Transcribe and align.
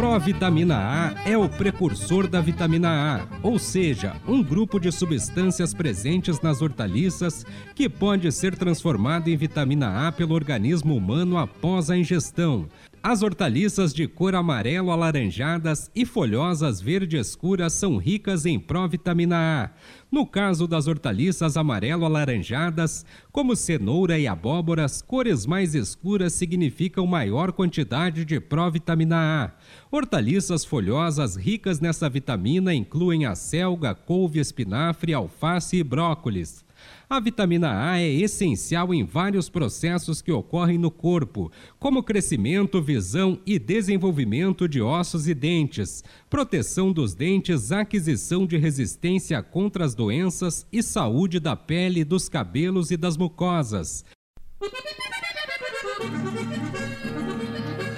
Provitamina 0.00 0.78
A 0.78 1.28
é 1.28 1.36
o 1.36 1.46
precursor 1.46 2.26
da 2.26 2.40
vitamina 2.40 2.88
A, 2.88 3.38
ou 3.46 3.58
seja, 3.58 4.16
um 4.26 4.42
grupo 4.42 4.80
de 4.80 4.90
substâncias 4.90 5.74
presentes 5.74 6.40
nas 6.40 6.62
hortaliças 6.62 7.44
que 7.74 7.86
pode 7.86 8.32
ser 8.32 8.56
transformado 8.56 9.28
em 9.28 9.36
vitamina 9.36 10.08
A 10.08 10.10
pelo 10.10 10.34
organismo 10.34 10.96
humano 10.96 11.36
após 11.36 11.90
a 11.90 11.98
ingestão. 11.98 12.66
As 13.02 13.22
hortaliças 13.22 13.92
de 13.92 14.08
cor 14.08 14.34
amarelo 14.34 14.90
alaranjadas 14.90 15.90
e 15.94 16.06
folhosas 16.06 16.80
verde 16.80 17.18
escuras 17.18 17.74
são 17.74 17.98
ricas 17.98 18.46
em 18.46 18.58
provitamina 18.58 19.36
A. 19.64 19.70
No 20.10 20.26
caso 20.26 20.66
das 20.66 20.88
hortaliças 20.88 21.56
amarelo-alaranjadas, 21.56 23.06
como 23.30 23.54
cenoura 23.54 24.18
e 24.18 24.26
abóboras, 24.26 25.00
cores 25.00 25.46
mais 25.46 25.72
escuras 25.72 26.32
significam 26.32 27.06
maior 27.06 27.52
quantidade 27.52 28.24
de 28.24 28.40
provitamina 28.40 29.44
A. 29.44 29.52
Hortaliças 29.88 30.64
folhosas 30.64 31.36
ricas 31.36 31.78
nessa 31.78 32.08
vitamina 32.08 32.74
incluem 32.74 33.24
a 33.24 33.36
selga, 33.36 33.94
couve, 33.94 34.40
espinafre, 34.40 35.14
alface 35.14 35.76
e 35.76 35.84
brócolis. 35.84 36.64
A 37.08 37.18
vitamina 37.18 37.90
A 37.90 37.98
é 37.98 38.08
essencial 38.08 38.94
em 38.94 39.04
vários 39.04 39.48
processos 39.48 40.22
que 40.22 40.30
ocorrem 40.30 40.78
no 40.78 40.90
corpo, 40.90 41.50
como 41.78 42.02
crescimento, 42.02 42.80
visão 42.80 43.40
e 43.44 43.58
desenvolvimento 43.58 44.68
de 44.68 44.80
ossos 44.80 45.26
e 45.26 45.34
dentes, 45.34 46.04
proteção 46.28 46.92
dos 46.92 47.14
dentes, 47.14 47.72
aquisição 47.72 48.46
de 48.46 48.56
resistência 48.56 49.42
contra 49.42 49.84
as 49.84 49.94
doenças 49.94 50.66
e 50.72 50.82
saúde 50.82 51.40
da 51.40 51.56
pele, 51.56 52.04
dos 52.04 52.28
cabelos 52.28 52.90
e 52.90 52.96
das 52.96 53.16
mucosas. 53.16 54.04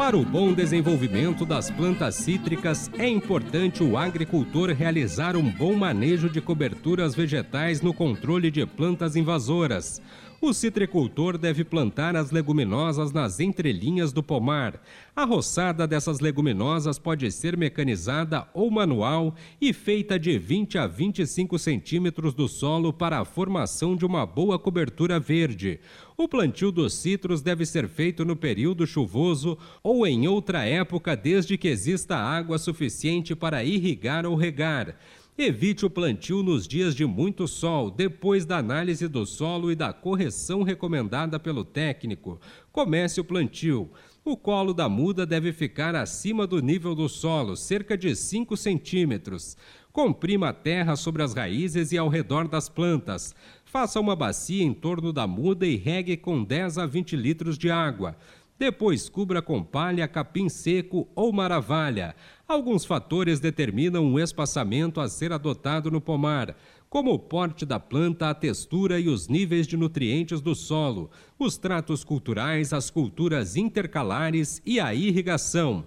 Para 0.02 0.16
o 0.16 0.24
bom 0.24 0.52
desenvolvimento 0.52 1.46
das 1.46 1.70
plantas 1.70 2.16
cítricas, 2.16 2.90
é 2.98 3.06
importante 3.06 3.84
o 3.84 3.96
agricultor 3.96 4.70
realizar 4.70 5.36
um 5.36 5.48
bom 5.48 5.76
manejo 5.76 6.28
de 6.28 6.40
coberturas 6.40 7.14
vegetais 7.14 7.80
no 7.80 7.94
controle 7.94 8.50
de 8.50 8.66
plantas 8.66 9.14
invasoras. 9.14 10.02
O 10.44 10.52
citricultor 10.52 11.38
deve 11.38 11.62
plantar 11.62 12.16
as 12.16 12.32
leguminosas 12.32 13.12
nas 13.12 13.38
entrelinhas 13.38 14.12
do 14.12 14.24
pomar. 14.24 14.82
A 15.14 15.24
roçada 15.24 15.86
dessas 15.86 16.18
leguminosas 16.18 16.98
pode 16.98 17.30
ser 17.30 17.56
mecanizada 17.56 18.48
ou 18.52 18.68
manual 18.68 19.36
e 19.60 19.72
feita 19.72 20.18
de 20.18 20.36
20 20.40 20.78
a 20.78 20.88
25 20.88 21.56
centímetros 21.60 22.34
do 22.34 22.48
solo 22.48 22.92
para 22.92 23.20
a 23.20 23.24
formação 23.24 23.94
de 23.94 24.04
uma 24.04 24.26
boa 24.26 24.58
cobertura 24.58 25.20
verde. 25.20 25.78
O 26.16 26.26
plantio 26.26 26.72
dos 26.72 26.94
citros 26.94 27.40
deve 27.40 27.64
ser 27.64 27.86
feito 27.86 28.24
no 28.24 28.34
período 28.34 28.84
chuvoso 28.84 29.56
ou 29.80 30.04
em 30.04 30.26
outra 30.26 30.64
época, 30.64 31.14
desde 31.14 31.56
que 31.56 31.68
exista 31.68 32.16
água 32.16 32.58
suficiente 32.58 33.36
para 33.36 33.62
irrigar 33.62 34.26
ou 34.26 34.34
regar. 34.34 34.96
Evite 35.36 35.86
o 35.86 35.90
plantio 35.90 36.42
nos 36.42 36.68
dias 36.68 36.94
de 36.94 37.06
muito 37.06 37.48
sol, 37.48 37.90
depois 37.90 38.44
da 38.44 38.58
análise 38.58 39.08
do 39.08 39.24
solo 39.24 39.72
e 39.72 39.74
da 39.74 39.90
correção 39.90 40.62
recomendada 40.62 41.40
pelo 41.40 41.64
técnico. 41.64 42.38
Comece 42.70 43.18
o 43.18 43.24
plantio. 43.24 43.90
O 44.22 44.36
colo 44.36 44.74
da 44.74 44.90
muda 44.90 45.24
deve 45.24 45.50
ficar 45.50 45.96
acima 45.96 46.46
do 46.46 46.60
nível 46.60 46.94
do 46.94 47.08
solo, 47.08 47.56
cerca 47.56 47.96
de 47.96 48.14
5 48.14 48.54
centímetros. 48.58 49.56
Comprima 49.90 50.50
a 50.50 50.52
terra 50.52 50.96
sobre 50.96 51.22
as 51.22 51.32
raízes 51.32 51.92
e 51.92 51.98
ao 51.98 52.08
redor 52.08 52.46
das 52.46 52.68
plantas. 52.68 53.34
Faça 53.64 53.98
uma 53.98 54.14
bacia 54.14 54.62
em 54.62 54.74
torno 54.74 55.14
da 55.14 55.26
muda 55.26 55.66
e 55.66 55.76
regue 55.76 56.14
com 56.14 56.44
10 56.44 56.76
a 56.76 56.84
20 56.84 57.16
litros 57.16 57.56
de 57.56 57.70
água. 57.70 58.18
Depois 58.58 59.08
cubra 59.08 59.42
com 59.42 59.60
palha, 59.60 60.06
capim 60.06 60.48
seco 60.48 61.08
ou 61.16 61.32
maravalha. 61.32 62.14
Alguns 62.52 62.84
fatores 62.84 63.40
determinam 63.40 64.12
o 64.12 64.20
espaçamento 64.20 65.00
a 65.00 65.08
ser 65.08 65.32
adotado 65.32 65.90
no 65.90 66.02
pomar, 66.02 66.54
como 66.86 67.10
o 67.10 67.18
porte 67.18 67.64
da 67.64 67.80
planta, 67.80 68.28
a 68.28 68.34
textura 68.34 69.00
e 69.00 69.08
os 69.08 69.26
níveis 69.26 69.66
de 69.66 69.74
nutrientes 69.74 70.38
do 70.42 70.54
solo, 70.54 71.10
os 71.38 71.56
tratos 71.56 72.04
culturais, 72.04 72.74
as 72.74 72.90
culturas 72.90 73.56
intercalares 73.56 74.60
e 74.66 74.78
a 74.78 74.94
irrigação. 74.94 75.86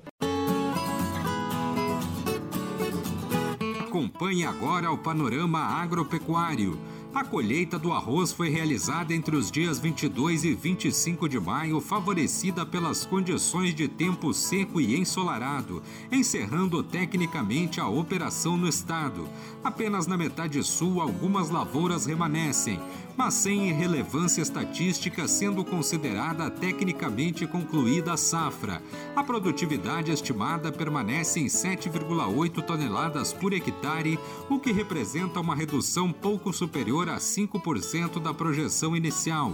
Acompanhe 3.80 4.44
agora 4.44 4.92
o 4.92 4.98
panorama 4.98 5.60
agropecuário. 5.60 6.80
A 7.16 7.24
colheita 7.24 7.80
do 7.80 7.94
arroz 7.94 8.34
foi 8.34 8.50
realizada 8.50 9.14
entre 9.14 9.38
os 9.38 9.50
dias 9.50 9.80
22 9.80 10.44
e 10.44 10.54
25 10.54 11.30
de 11.30 11.40
maio, 11.40 11.80
favorecida 11.80 12.66
pelas 12.66 13.06
condições 13.06 13.74
de 13.74 13.88
tempo 13.88 14.34
seco 14.34 14.82
e 14.82 15.00
ensolarado, 15.00 15.82
encerrando 16.12 16.84
tecnicamente 16.84 17.80
a 17.80 17.88
operação 17.88 18.58
no 18.58 18.68
estado. 18.68 19.30
Apenas 19.64 20.08
na 20.08 20.18
metade 20.18 20.62
sul 20.62 21.00
algumas 21.00 21.50
lavouras 21.50 22.06
remanescem, 22.06 22.82
mas 23.18 23.34
sem 23.34 23.72
relevância 23.72 24.42
estatística, 24.42 25.28
sendo 25.28 25.64
considerada 25.64 26.50
tecnicamente 26.50 27.48
concluída 27.48 28.14
a 28.14 28.18
safra. 28.18 28.82
A 29.16 29.24
produtividade 29.24 30.12
estimada 30.12 30.72
permanece 30.72 31.40
em 31.40 31.46
7,8 31.46 32.62
toneladas 32.64 33.32
por 33.32 33.54
hectare, 33.54 34.20
o 34.50 34.60
que 34.60 34.72
representa 34.72 35.40
uma 35.40 35.56
redução 35.56 36.12
pouco 36.12 36.52
superior 36.52 37.10
a 37.10 37.18
5% 37.18 38.22
da 38.22 38.34
projeção 38.34 38.96
inicial. 38.96 39.54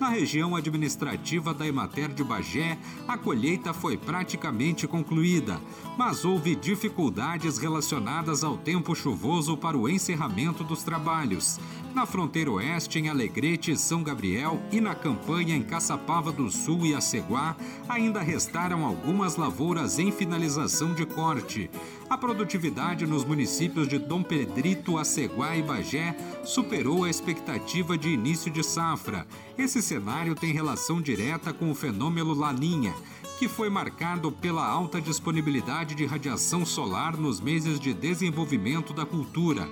Na 0.00 0.08
região 0.08 0.56
administrativa 0.56 1.52
da 1.54 1.66
Emater 1.66 2.08
de 2.08 2.24
Bagé, 2.24 2.78
a 3.06 3.16
colheita 3.18 3.72
foi 3.72 3.96
praticamente 3.96 4.86
concluída, 4.86 5.60
mas 5.96 6.24
houve 6.24 6.56
dificuldades 6.56 7.58
relacionadas 7.58 8.42
ao 8.42 8.56
tempo 8.56 8.94
chuvoso 8.94 9.56
para 9.56 9.76
o 9.76 9.88
encerramento 9.88 10.64
dos 10.64 10.82
trabalhos. 10.82 11.60
Na 11.94 12.06
fronteira 12.06 12.50
oeste, 12.50 12.98
em 12.98 13.10
Alegrete, 13.10 13.76
São 13.76 14.02
Gabriel 14.02 14.62
e 14.72 14.80
na 14.80 14.94
campanha 14.94 15.54
em 15.54 15.62
Caçapava 15.62 16.32
do 16.32 16.50
Sul 16.50 16.86
e 16.86 16.94
Aceguá, 16.94 17.54
ainda 17.86 18.22
restaram 18.22 18.86
algumas 18.86 19.36
lavouras 19.36 19.98
em 19.98 20.10
finalização 20.10 20.94
de 20.94 21.04
corte. 21.04 21.70
A 22.12 22.18
produtividade 22.18 23.06
nos 23.06 23.24
municípios 23.24 23.88
de 23.88 23.98
Dom 23.98 24.22
Pedrito, 24.22 24.98
Aceguá 24.98 25.56
e 25.56 25.62
Bagé 25.62 26.14
superou 26.44 27.04
a 27.04 27.08
expectativa 27.08 27.96
de 27.96 28.10
início 28.10 28.50
de 28.50 28.62
safra. 28.62 29.26
Esse 29.56 29.80
cenário 29.80 30.34
tem 30.34 30.52
relação 30.52 31.00
direta 31.00 31.54
com 31.54 31.70
o 31.70 31.74
fenômeno 31.74 32.34
Laninha 32.34 32.92
que 33.38 33.48
foi 33.48 33.68
marcado 33.68 34.30
pela 34.30 34.64
alta 34.64 35.00
disponibilidade 35.00 35.96
de 35.96 36.06
radiação 36.06 36.64
solar 36.64 37.16
nos 37.16 37.40
meses 37.40 37.80
de 37.80 37.92
desenvolvimento 37.92 38.92
da 38.92 39.04
cultura 39.04 39.66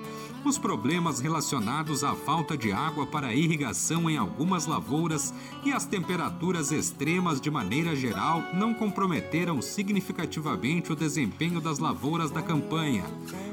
os 0.44 0.56
problemas 0.56 1.20
relacionados 1.20 2.02
à 2.02 2.14
falta 2.14 2.56
de 2.56 2.72
água 2.72 3.06
para 3.06 3.34
irrigação 3.34 4.08
em 4.08 4.16
algumas 4.16 4.66
lavouras 4.66 5.34
e 5.64 5.72
as 5.72 5.84
temperaturas 5.84 6.72
extremas 6.72 7.40
de 7.40 7.50
maneira 7.50 7.94
geral 7.94 8.42
não 8.54 8.72
comprometeram 8.72 9.60
significativamente 9.60 10.92
o 10.92 10.96
desempenho 10.96 11.60
das 11.60 11.78
lavouras 11.78 12.29
da 12.32 12.42
campanha. 12.42 13.04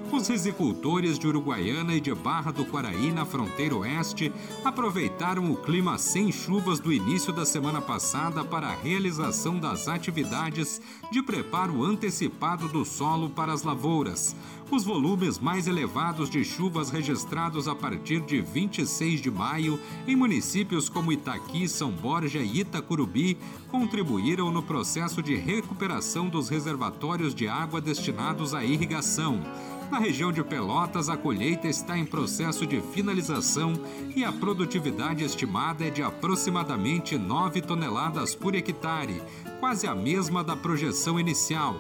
Os 0.09 0.29
risicultores 0.29 1.19
de 1.19 1.27
Uruguaiana 1.27 1.93
e 1.93 1.99
de 1.99 2.13
Barra 2.15 2.51
do 2.51 2.65
Quaraí, 2.65 3.11
na 3.11 3.25
fronteira 3.25 3.75
oeste, 3.75 4.31
aproveitaram 4.63 5.51
o 5.51 5.57
clima 5.57 5.97
sem 5.97 6.31
chuvas 6.31 6.79
do 6.79 6.91
início 6.91 7.33
da 7.33 7.45
semana 7.45 7.81
passada 7.81 8.43
para 8.43 8.67
a 8.67 8.75
realização 8.75 9.59
das 9.59 9.87
atividades 9.87 10.81
de 11.11 11.21
preparo 11.21 11.83
antecipado 11.83 12.67
do 12.67 12.85
solo 12.85 13.29
para 13.29 13.53
as 13.53 13.63
lavouras. 13.63 14.35
Os 14.71 14.83
volumes 14.83 15.39
mais 15.39 15.67
elevados 15.67 16.29
de 16.29 16.43
chuvas 16.43 16.89
registrados 16.89 17.67
a 17.67 17.75
partir 17.75 18.21
de 18.21 18.41
26 18.41 19.21
de 19.21 19.29
maio 19.29 19.79
em 20.07 20.15
municípios 20.15 20.89
como 20.89 21.11
Itaqui, 21.11 21.69
São 21.69 21.91
Borja 21.91 22.39
e 22.39 22.61
Itacurubi 22.61 23.37
contribuíram 23.69 24.51
no 24.51 24.63
processo 24.63 25.21
de 25.21 25.35
recuperação 25.35 26.27
dos 26.27 26.49
reservatórios 26.49 27.35
de 27.35 27.47
água 27.47 27.79
destinados 27.79 28.53
à 28.53 28.63
irrigação. 28.63 29.41
Na 29.89 29.99
região 29.99 30.31
de 30.31 30.43
Pelotas, 30.43 31.09
a 31.09 31.15
colheita 31.15 31.67
está 31.67 31.97
em 31.97 32.05
processo 32.05 32.65
de 32.65 32.81
finalização 32.81 33.73
e 34.15 34.23
a 34.23 34.31
produtividade 34.31 35.23
estimada 35.23 35.85
é 35.85 35.89
de 35.89 36.03
aproximadamente 36.03 37.17
9 37.17 37.61
toneladas 37.61 38.35
por 38.35 38.53
hectare, 38.53 39.21
quase 39.59 39.87
a 39.87 39.95
mesma 39.95 40.43
da 40.43 40.55
projeção 40.55 41.19
inicial. 41.19 41.77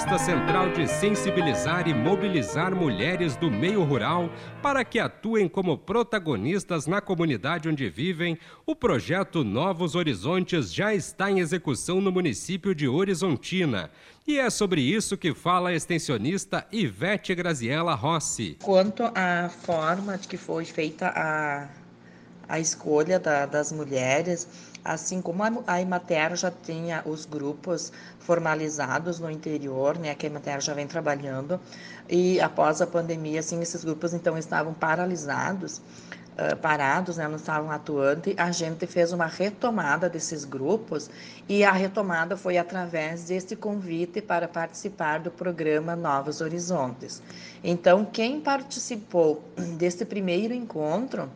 Central 0.00 0.70
de 0.72 0.88
sensibilizar 0.88 1.86
e 1.86 1.92
mobilizar 1.92 2.74
mulheres 2.74 3.36
do 3.36 3.50
meio 3.50 3.82
rural 3.84 4.30
para 4.62 4.84
que 4.84 4.98
atuem 4.98 5.46
como 5.46 5.76
protagonistas 5.76 6.86
na 6.86 7.00
comunidade 7.00 7.68
onde 7.68 7.90
vivem, 7.90 8.38
o 8.64 8.74
projeto 8.74 9.44
Novos 9.44 9.94
Horizontes 9.94 10.72
já 10.72 10.94
está 10.94 11.30
em 11.30 11.40
execução 11.40 12.00
no 12.00 12.10
município 12.10 12.74
de 12.74 12.88
Horizontina. 12.88 13.90
E 14.26 14.38
é 14.38 14.48
sobre 14.48 14.80
isso 14.80 15.16
que 15.16 15.34
fala 15.34 15.68
a 15.68 15.74
extensionista 15.74 16.66
Ivete 16.72 17.34
Graziella 17.34 17.94
Rossi. 17.94 18.56
Quanto 18.62 19.02
à 19.14 19.50
forma 19.50 20.16
de 20.16 20.26
que 20.26 20.38
foi 20.38 20.64
feita 20.64 21.08
a, 21.08 21.68
a 22.48 22.58
escolha 22.58 23.18
da, 23.18 23.44
das 23.44 23.70
mulheres, 23.70 24.48
assim 24.84 25.20
como 25.22 25.42
a 25.66 25.80
Imater 25.80 26.36
já 26.36 26.50
tinha 26.50 27.02
os 27.04 27.24
grupos 27.24 27.92
formalizados 28.18 29.18
no 29.20 29.30
interior, 29.30 29.98
né, 29.98 30.14
que 30.14 30.26
a 30.26 30.28
Imater 30.28 30.60
já 30.60 30.74
vem 30.74 30.86
trabalhando, 30.86 31.60
e 32.08 32.40
após 32.40 32.80
a 32.80 32.86
pandemia, 32.86 33.40
assim, 33.40 33.60
esses 33.60 33.84
grupos 33.84 34.12
então 34.12 34.36
estavam 34.36 34.74
paralisados, 34.74 35.80
uh, 36.32 36.56
parados, 36.56 37.16
né, 37.16 37.28
não 37.28 37.36
estavam 37.36 37.70
atuando, 37.70 38.32
a 38.36 38.50
gente 38.50 38.86
fez 38.86 39.12
uma 39.12 39.26
retomada 39.26 40.08
desses 40.08 40.44
grupos. 40.44 41.10
E 41.48 41.64
a 41.64 41.72
retomada 41.72 42.36
foi 42.36 42.58
através 42.58 43.24
desse 43.24 43.56
convite 43.56 44.20
para 44.20 44.48
participar 44.48 45.20
do 45.20 45.30
programa 45.30 45.94
Novos 45.96 46.40
Horizontes. 46.40 47.22
Então, 47.62 48.04
quem 48.04 48.40
participou 48.40 49.42
desse 49.76 50.04
primeiro 50.04 50.54
encontro, 50.54 51.28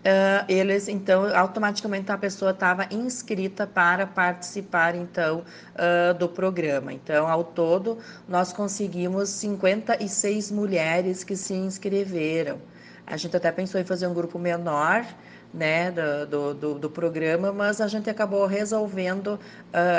Uh, 0.00 0.48
eles 0.48 0.88
então 0.88 1.26
automaticamente 1.36 2.10
a 2.10 2.16
pessoa 2.16 2.52
estava 2.52 2.86
inscrita 2.90 3.66
para 3.66 4.06
participar 4.06 4.94
então 4.94 5.44
uh, 5.74 6.14
do 6.14 6.26
programa. 6.26 6.90
Então, 6.90 7.28
ao 7.28 7.44
todo, 7.44 7.98
nós 8.26 8.50
conseguimos 8.50 9.28
56 9.28 10.50
mulheres 10.52 11.22
que 11.22 11.36
se 11.36 11.52
inscreveram. 11.52 12.58
A 13.06 13.18
gente 13.18 13.36
até 13.36 13.52
pensou 13.52 13.78
em 13.78 13.84
fazer 13.84 14.06
um 14.06 14.14
grupo 14.14 14.38
menor, 14.38 15.04
né, 15.52 15.90
do, 15.90 16.54
do, 16.54 16.74
do, 16.78 16.90
programa, 16.90 17.52
mas 17.52 17.80
a 17.80 17.88
gente 17.88 18.08
acabou 18.08 18.46
resolvendo 18.46 19.34
uh, 19.34 19.38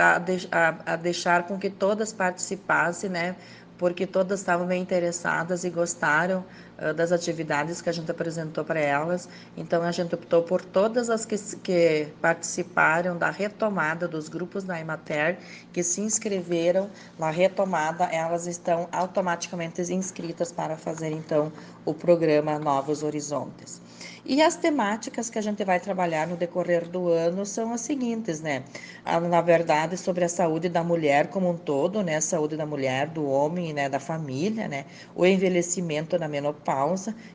a, 0.01 0.17
de, 0.17 0.47
a, 0.51 0.93
a, 0.93 0.95
deixar 0.95 1.43
com 1.43 1.59
que 1.59 1.69
todas 1.69 2.13
participassem, 2.13 3.09
né, 3.09 3.35
porque 3.77 4.07
todas 4.07 4.39
estavam 4.39 4.65
bem 4.65 4.81
interessadas 4.81 5.63
e 5.63 5.69
gostaram 5.69 6.45
das 6.95 7.11
atividades 7.11 7.81
que 7.81 7.89
a 7.89 7.93
gente 7.93 8.09
apresentou 8.09 8.63
para 8.65 8.79
elas. 8.79 9.29
Então, 9.55 9.83
a 9.83 9.91
gente 9.91 10.15
optou 10.15 10.41
por 10.41 10.63
todas 10.63 11.09
as 11.09 11.25
que, 11.25 11.37
que 11.57 12.07
participaram 12.21 13.17
da 13.17 13.29
retomada 13.29 14.07
dos 14.07 14.27
grupos 14.27 14.63
da 14.63 14.79
Emater, 14.79 15.37
que 15.71 15.83
se 15.83 16.01
inscreveram 16.01 16.89
na 17.19 17.29
retomada, 17.29 18.05
elas 18.05 18.47
estão 18.47 18.87
automaticamente 18.91 19.81
inscritas 19.93 20.51
para 20.51 20.75
fazer, 20.75 21.11
então, 21.11 21.51
o 21.85 21.93
programa 21.93 22.57
Novos 22.59 23.03
Horizontes. 23.03 23.81
E 24.23 24.41
as 24.41 24.55
temáticas 24.55 25.29
que 25.31 25.39
a 25.39 25.41
gente 25.41 25.63
vai 25.65 25.79
trabalhar 25.79 26.27
no 26.27 26.37
decorrer 26.37 26.87
do 26.87 27.09
ano 27.09 27.43
são 27.43 27.73
as 27.73 27.81
seguintes, 27.81 28.39
né? 28.39 28.63
Ah, 29.03 29.19
na 29.19 29.41
verdade, 29.41 29.97
sobre 29.97 30.23
a 30.23 30.29
saúde 30.29 30.69
da 30.69 30.83
mulher 30.83 31.27
como 31.27 31.49
um 31.49 31.57
todo, 31.57 32.03
né? 32.03 32.21
Saúde 32.21 32.55
da 32.55 32.65
mulher, 32.65 33.07
do 33.07 33.25
homem, 33.27 33.73
né? 33.73 33.89
Da 33.89 33.99
família, 33.99 34.67
né? 34.67 34.85
O 35.15 35.25
envelhecimento 35.25 36.19
na 36.19 36.27
menopausa, 36.27 36.70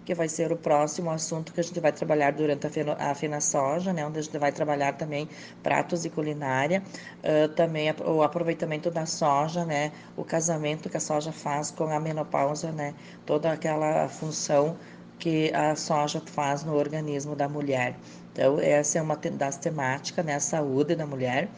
que 0.04 0.14
vai 0.14 0.28
ser 0.28 0.52
o 0.52 0.56
próximo 0.56 1.10
assunto 1.10 1.52
que 1.52 1.60
a 1.60 1.62
gente 1.62 1.78
vai 1.80 1.92
trabalhar 1.92 2.32
durante 2.32 2.66
a, 2.98 3.14
Fena 3.14 3.40
Soja, 3.40 3.92
né? 3.92 4.06
Onde 4.06 4.18
a 4.18 4.22
gente 4.22 4.38
vai 4.38 4.52
trabalhar 4.52 4.92
também 4.94 5.28
pratos 5.62 6.04
e 6.04 6.10
culinária, 6.10 6.82
uh, 7.22 7.48
também 7.48 7.92
o 8.04 8.22
aproveitamento 8.22 8.90
da 8.90 9.06
soja, 9.06 9.64
né? 9.64 9.92
O 10.16 10.24
casamento 10.24 10.88
que 10.88 10.96
a 10.96 11.00
soja 11.00 11.32
faz 11.32 11.70
com 11.70 11.84
a 11.84 12.00
menopausa, 12.00 12.72
né? 12.72 12.94
Toda 13.24 13.52
aquela 13.52 14.08
função 14.08 14.76
que 15.18 15.52
a 15.54 15.74
soja 15.76 16.22
faz 16.26 16.64
no 16.64 16.74
organismo 16.74 17.34
da 17.34 17.48
mulher. 17.48 17.96
Então, 18.36 18.60
essa 18.60 18.98
é 18.98 19.02
uma 19.02 19.16
das 19.16 19.56
temáticas, 19.56 20.22
né, 20.22 20.34
a 20.34 20.40
saúde 20.40 20.94
da 20.94 21.06
mulher. 21.06 21.48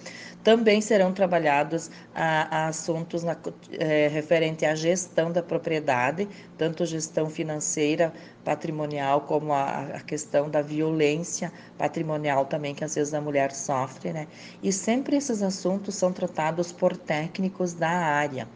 Também 0.45 0.81
serão 0.81 1.13
trabalhados 1.13 1.91
a, 2.15 2.57
a 2.57 2.69
assuntos 2.69 3.25
na, 3.25 3.37
é, 3.73 4.07
referente 4.07 4.65
à 4.65 4.77
gestão 4.77 5.33
da 5.33 5.43
propriedade, 5.43 6.29
tanto 6.57 6.87
gestão 6.87 7.29
financeira, 7.29 8.13
patrimonial, 8.45 9.23
como 9.23 9.53
a, 9.53 9.97
a, 9.97 10.01
questão 10.01 10.49
da 10.49 10.63
violência 10.63 11.53
patrimonial 11.77 12.47
também, 12.47 12.77
que 12.77 12.85
às 12.85 12.95
vezes 12.95 13.13
a 13.13 13.21
mulher 13.21 13.51
sofre, 13.51 14.13
né? 14.13 14.29
E 14.63 14.73
sempre 14.73 15.17
esses 15.17 15.43
assuntos 15.43 15.97
são 15.97 16.13
tratados 16.13 16.71
por 16.71 16.97
técnicos 16.97 17.75
da 17.75 17.91
área, 17.91 18.49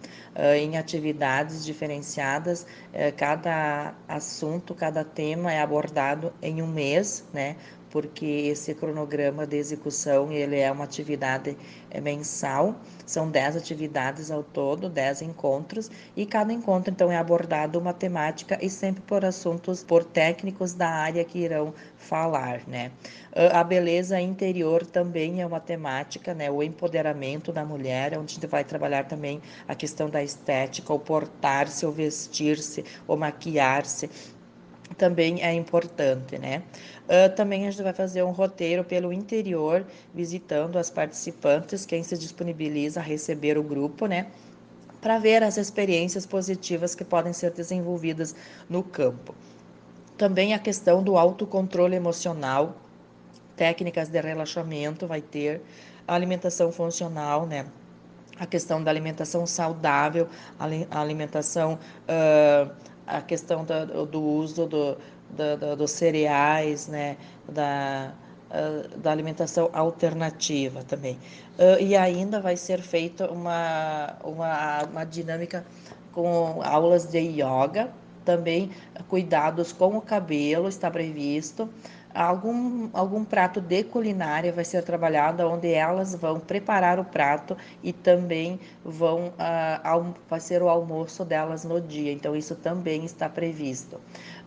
em 0.56 0.78
atividades 0.78 1.62
diferenciadas, 1.62 2.66
cada 3.18 3.92
assunto, 4.08 4.74
cada 4.74 5.04
tema 5.04 5.52
é 5.52 5.60
abordado 5.60 6.32
em 6.40 6.62
um 6.62 6.66
mês, 6.66 7.22
né? 7.34 7.56
Porque 7.92 8.24
esse 8.24 8.74
cronograma 8.74 9.46
de 9.46 9.58
execução 9.58 10.32
ele 10.32 10.58
é 10.58 10.72
uma 10.72 10.84
atividade 10.84 11.54
é, 11.90 12.00
mensal, 12.00 12.74
são 13.04 13.30
10 13.30 13.54
atividades 13.54 14.30
ao 14.30 14.42
todo, 14.42 14.88
10 14.88 15.20
encontros, 15.20 15.90
e 16.16 16.24
cada 16.24 16.54
encontro 16.54 16.90
então 16.90 17.12
é 17.12 17.18
abordado 17.18 17.78
uma 17.78 17.92
temática 17.92 18.58
e 18.62 18.70
sempre 18.70 19.02
por 19.02 19.26
assuntos, 19.26 19.84
por 19.84 20.02
técnicos 20.04 20.72
da 20.72 20.88
área 20.88 21.22
que 21.22 21.38
irão 21.38 21.74
falar, 21.98 22.62
né? 22.66 22.90
A 23.52 23.62
beleza 23.62 24.18
interior 24.20 24.86
também 24.86 25.42
é 25.42 25.46
uma 25.46 25.60
temática, 25.60 26.32
né? 26.32 26.50
O 26.50 26.62
empoderamento 26.62 27.52
da 27.52 27.64
mulher, 27.64 28.18
onde 28.18 28.32
a 28.32 28.34
gente 28.34 28.46
vai 28.46 28.64
trabalhar 28.64 29.04
também 29.04 29.40
a 29.68 29.74
questão 29.74 30.08
da 30.08 30.22
estética, 30.22 30.92
o 30.94 30.98
portar-se, 30.98 31.84
o 31.84 31.92
vestir-se, 31.92 32.84
o 33.06 33.16
maquiar-se, 33.16 34.08
também 34.94 35.42
é 35.42 35.52
importante, 35.52 36.38
né? 36.38 36.62
Uh, 37.04 37.34
também 37.34 37.66
a 37.66 37.70
gente 37.70 37.82
vai 37.82 37.92
fazer 37.92 38.22
um 38.22 38.30
roteiro 38.30 38.84
pelo 38.84 39.12
interior, 39.12 39.84
visitando 40.14 40.78
as 40.78 40.90
participantes, 40.90 41.84
quem 41.86 42.02
se 42.02 42.16
disponibiliza 42.16 43.00
a 43.00 43.02
receber 43.02 43.58
o 43.58 43.62
grupo, 43.62 44.06
né? 44.06 44.26
Para 45.00 45.18
ver 45.18 45.42
as 45.42 45.56
experiências 45.56 46.26
positivas 46.26 46.94
que 46.94 47.04
podem 47.04 47.32
ser 47.32 47.50
desenvolvidas 47.50 48.34
no 48.68 48.82
campo. 48.82 49.34
Também 50.16 50.54
a 50.54 50.58
questão 50.58 51.02
do 51.02 51.18
autocontrole 51.18 51.96
emocional, 51.96 52.76
técnicas 53.56 54.08
de 54.08 54.20
relaxamento 54.20 55.06
vai 55.06 55.20
ter, 55.20 55.60
a 56.06 56.14
alimentação 56.14 56.70
funcional, 56.70 57.46
né? 57.46 57.66
A 58.38 58.46
questão 58.46 58.82
da 58.82 58.90
alimentação 58.90 59.46
saudável, 59.46 60.28
a 60.58 61.00
alimentação. 61.00 61.78
Uh, 62.08 62.91
a 63.06 63.20
questão 63.20 63.64
do, 63.64 64.06
do 64.06 64.22
uso 64.22 64.66
do, 64.66 64.96
do, 65.30 65.76
dos 65.76 65.90
cereais, 65.90 66.88
né, 66.88 67.16
da, 67.48 68.12
da 68.96 69.10
alimentação 69.10 69.70
alternativa 69.72 70.82
também. 70.84 71.18
e 71.80 71.96
ainda 71.96 72.40
vai 72.40 72.56
ser 72.56 72.80
feita 72.80 73.30
uma, 73.30 74.14
uma, 74.24 74.84
uma 74.84 75.04
dinâmica 75.04 75.64
com 76.12 76.60
aulas 76.62 77.06
de 77.06 77.18
yoga, 77.18 77.90
também 78.24 78.70
cuidados 79.08 79.72
com 79.72 79.96
o 79.96 80.00
cabelo 80.00 80.68
está 80.68 80.90
previsto. 80.90 81.68
Algum, 82.14 82.90
algum 82.92 83.24
prato 83.24 83.60
de 83.60 83.84
culinária 83.84 84.52
vai 84.52 84.64
ser 84.64 84.82
trabalhado 84.82 85.46
onde 85.48 85.72
elas 85.72 86.14
vão 86.14 86.38
preparar 86.38 86.98
o 86.98 87.04
prato 87.04 87.56
e 87.82 87.92
também 87.92 88.60
vão 88.84 89.28
uh, 89.28 90.14
vai 90.28 90.40
ser 90.40 90.62
o 90.62 90.68
almoço 90.68 91.24
delas 91.24 91.64
no 91.64 91.80
dia. 91.80 92.12
Então 92.12 92.36
isso 92.36 92.54
também 92.54 93.04
está 93.04 93.28
previsto. 93.28 94.00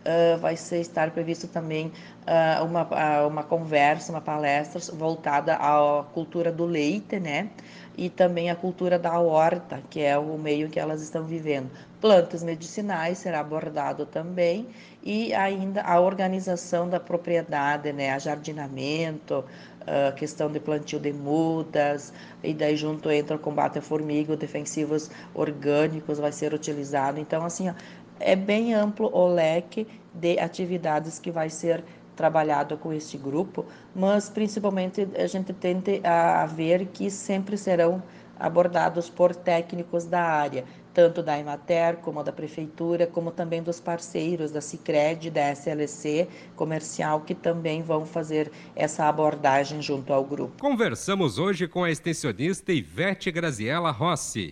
Uh, 0.05 0.37
vai 0.37 0.55
ser 0.55 0.81
estar 0.81 1.09
previsto 1.09 1.47
também 1.47 1.91
uh, 2.27 2.63
uma, 2.63 2.83
uh, 2.83 3.27
uma 3.27 3.43
conversa, 3.43 4.11
uma 4.11 4.21
palestra 4.21 4.79
voltada 4.95 5.55
à 5.55 6.03
cultura 6.13 6.51
do 6.51 6.63
leite, 6.63 7.19
né? 7.19 7.49
E 7.97 8.07
também 8.07 8.51
a 8.51 8.55
cultura 8.55 8.99
da 8.99 9.19
horta, 9.19 9.81
que 9.89 10.01
é 10.01 10.15
o 10.15 10.37
meio 10.37 10.69
que 10.69 10.79
elas 10.79 11.01
estão 11.01 11.23
vivendo. 11.23 11.71
Plantas 11.99 12.43
medicinais 12.43 13.17
será 13.17 13.39
abordado 13.39 14.05
também 14.05 14.67
e 15.01 15.33
ainda 15.33 15.81
a 15.81 15.99
organização 15.99 16.87
da 16.87 16.99
propriedade, 16.99 17.91
né? 17.91 18.19
Jardinamento, 18.19 19.43
a 19.87 20.11
questão 20.11 20.51
de 20.51 20.59
plantio 20.59 20.99
de 20.99 21.13
mudas, 21.13 22.11
e 22.43 22.53
daí 22.53 22.75
junto 22.75 23.09
entra 23.11 23.35
o 23.35 23.39
combate 23.39 23.79
a 23.79 23.81
formiga, 23.81 24.35
defensivos 24.35 25.09
orgânicos 25.33 26.17
vai 26.17 26.31
ser 26.31 26.53
utilizado. 26.53 27.19
Então, 27.19 27.45
assim, 27.45 27.69
ó, 27.69 27.73
é 28.19 28.35
bem 28.35 28.73
amplo 28.73 29.09
o 29.13 29.27
leque 29.27 29.87
de 30.13 30.39
atividades 30.39 31.19
que 31.19 31.31
vai 31.31 31.49
ser 31.49 31.83
trabalhado 32.15 32.77
com 32.77 32.93
este 32.93 33.17
grupo, 33.17 33.65
mas 33.93 34.29
principalmente 34.29 35.07
a 35.17 35.27
gente 35.27 35.51
tende 35.53 35.99
a 36.03 36.45
ver 36.45 36.85
que 36.87 37.11
sempre 37.11 37.57
serão 37.57 38.01
abordados 38.39 39.09
por 39.09 39.35
técnicos 39.35 40.05
da 40.05 40.21
área, 40.21 40.65
tanto 40.93 41.21
da 41.21 41.37
Emater 41.37 41.97
como 41.97 42.23
da 42.23 42.31
prefeitura, 42.31 43.05
como 43.05 43.31
também 43.31 43.61
dos 43.61 43.79
parceiros 43.79 44.51
da 44.51 44.61
Sicredi, 44.61 45.29
da 45.29 45.51
SLC 45.51 46.27
comercial 46.55 47.21
que 47.21 47.35
também 47.35 47.81
vão 47.81 48.05
fazer 48.05 48.51
essa 48.75 49.05
abordagem 49.05 49.81
junto 49.81 50.13
ao 50.13 50.23
grupo. 50.23 50.61
Conversamos 50.61 51.37
hoje 51.37 51.67
com 51.67 51.83
a 51.83 51.91
extensionista 51.91 52.71
Ivete 52.71 53.31
Graziella 53.31 53.91
Rossi. 53.91 54.51